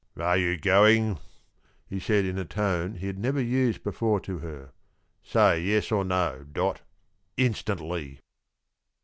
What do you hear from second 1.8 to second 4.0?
he said in a tone he had never used